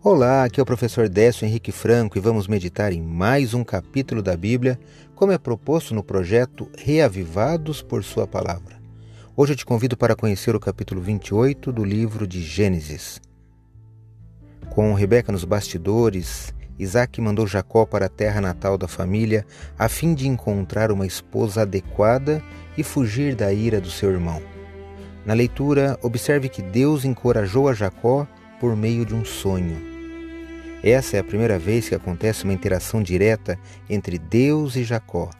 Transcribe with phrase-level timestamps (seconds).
[0.00, 4.22] Olá, aqui é o professor Décio Henrique Franco e vamos meditar em mais um capítulo
[4.22, 4.78] da Bíblia,
[5.12, 8.80] como é proposto no projeto Reavivados por Sua Palavra.
[9.36, 13.20] Hoje eu te convido para conhecer o capítulo 28 do livro de Gênesis.
[14.70, 19.44] Com Rebeca nos bastidores, Isaac mandou Jacó para a terra natal da família
[19.76, 22.40] a fim de encontrar uma esposa adequada
[22.76, 24.40] e fugir da ira do seu irmão.
[25.26, 28.28] Na leitura, observe que Deus encorajou a Jacó
[28.60, 29.76] por meio de um sonho.
[30.82, 33.58] Essa é a primeira vez que acontece uma interação direta
[33.90, 35.30] entre Deus e Jacó,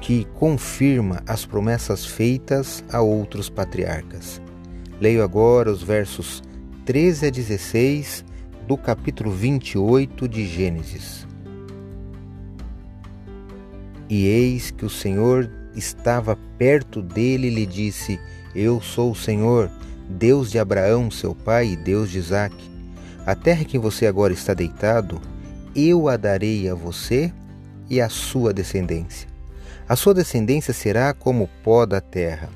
[0.00, 4.40] que confirma as promessas feitas a outros patriarcas.
[5.00, 6.42] Leio agora os versos
[6.84, 8.24] 13 a 16
[8.66, 11.26] do capítulo 28 de Gênesis.
[14.08, 18.20] E eis que o Senhor estava perto dele e lhe disse:
[18.54, 19.70] Eu sou o Senhor,
[20.08, 22.70] Deus de Abraão, seu pai, e Deus de Isaque.
[23.26, 25.20] A terra que você agora está deitado,
[25.74, 27.32] eu a darei a você
[27.90, 29.28] e à sua descendência.
[29.88, 32.48] A sua descendência será como o pó da terra.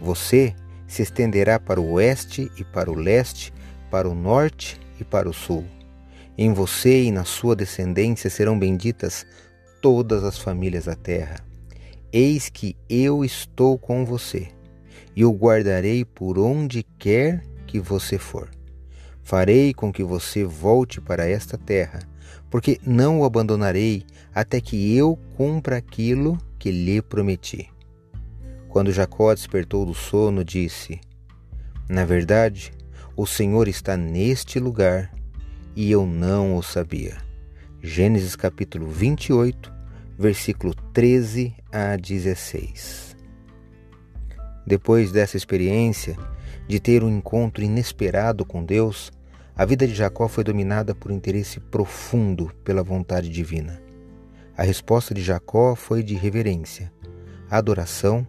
[0.00, 0.54] Você
[0.86, 3.52] se estenderá para o oeste e para o leste,
[3.90, 5.64] para o norte e para o sul.
[6.36, 9.26] Em você e na sua descendência serão benditas
[9.82, 11.36] todas as famílias da terra.
[12.12, 14.48] Eis que eu estou com você
[15.14, 18.48] e o guardarei por onde quer que você for.
[19.22, 22.00] Farei com que você volte para esta terra,
[22.50, 24.04] porque não o abandonarei
[24.34, 27.68] até que eu cumpra aquilo que lhe prometi.
[28.68, 31.00] Quando Jacó despertou do sono, disse:
[31.88, 32.72] Na verdade,
[33.16, 35.12] o Senhor está neste lugar
[35.74, 37.16] e eu não o sabia.
[37.82, 39.72] Gênesis capítulo 28,
[40.18, 43.07] versículo 13 a 16.
[44.68, 46.14] Depois dessa experiência,
[46.68, 49.10] de ter um encontro inesperado com Deus,
[49.56, 53.80] a vida de Jacó foi dominada por interesse profundo pela vontade divina.
[54.54, 56.92] A resposta de Jacó foi de reverência,
[57.50, 58.26] adoração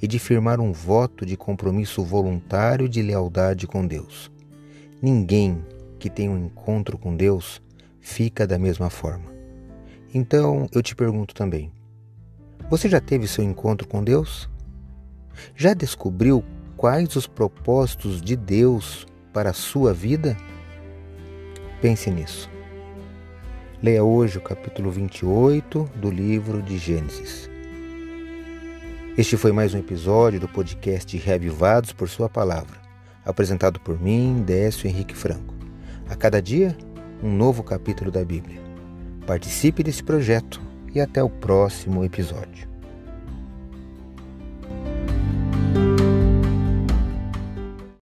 [0.00, 4.32] e de firmar um voto de compromisso voluntário de lealdade com Deus.
[5.02, 5.62] Ninguém
[5.98, 7.60] que tem um encontro com Deus
[8.00, 9.30] fica da mesma forma.
[10.14, 11.70] Então eu te pergunto também:
[12.70, 14.48] você já teve seu encontro com Deus?
[15.54, 16.44] Já descobriu
[16.76, 20.36] quais os propósitos de Deus para a sua vida?
[21.80, 22.50] Pense nisso.
[23.82, 27.50] Leia hoje o capítulo 28 do livro de Gênesis.
[29.16, 32.80] Este foi mais um episódio do podcast Reavivados por Sua Palavra,
[33.24, 35.54] apresentado por mim, Décio Henrique Franco.
[36.08, 36.76] A cada dia,
[37.22, 38.60] um novo capítulo da Bíblia.
[39.26, 40.60] Participe desse projeto
[40.94, 42.73] e até o próximo episódio.